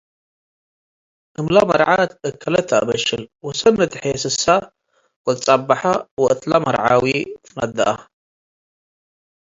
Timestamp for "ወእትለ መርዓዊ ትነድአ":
6.21-7.89